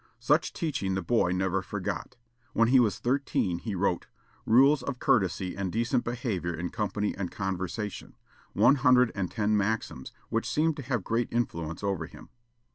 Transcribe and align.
Such 0.17 0.51
teaching 0.53 0.95
the 0.95 1.03
boy 1.03 1.29
never 1.31 1.61
forgot. 1.61 2.15
When 2.53 2.69
he 2.69 2.79
was 2.79 2.97
thirteen, 2.97 3.59
he 3.59 3.75
wrote 3.75 4.07
"Rules 4.47 4.81
of 4.81 4.97
courtesy 4.97 5.55
and 5.55 5.71
decent 5.71 6.03
behavior 6.03 6.55
in 6.55 6.69
company 6.71 7.13
and 7.15 7.29
conversation," 7.29 8.15
one 8.53 8.77
hundred 8.77 9.11
and 9.13 9.29
ten 9.29 9.55
maxims, 9.55 10.11
which 10.29 10.49
seemed 10.49 10.75
to 10.77 10.81
have 10.89 11.03
great 11.03 11.27
influence 11.31 11.83
over 11.83 12.07
him. 12.07 12.29